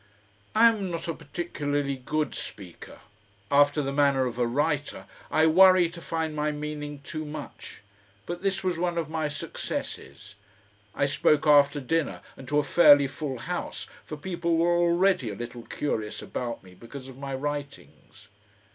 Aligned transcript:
I 0.55 0.67
am 0.69 0.89
not 0.89 1.07
a 1.07 1.13
particularly 1.13 1.95
good 1.97 2.33
speaker; 2.33 3.01
after 3.51 3.83
the 3.83 3.93
manner 3.93 4.25
of 4.25 4.39
a 4.39 4.47
writer 4.47 5.05
I 5.29 5.45
worry 5.45 5.89
to 5.91 6.01
find 6.01 6.35
my 6.35 6.51
meaning 6.51 7.01
too 7.03 7.23
much; 7.23 7.83
but 8.25 8.41
this 8.41 8.63
was 8.63 8.79
one 8.79 8.97
of 8.97 9.11
my 9.11 9.27
successes. 9.27 10.33
I 10.95 11.05
spoke 11.05 11.45
after 11.45 11.79
dinner 11.79 12.21
and 12.35 12.47
to 12.47 12.57
a 12.57 12.63
fairly 12.63 13.05
full 13.05 13.37
House, 13.37 13.85
for 14.03 14.17
people 14.17 14.57
were 14.57 14.75
already 14.75 15.29
a 15.29 15.35
little 15.35 15.61
curious 15.67 16.23
about 16.23 16.63
me 16.63 16.73
because 16.73 17.07
of 17.07 17.19
my 17.19 17.35
writings. 17.35 18.27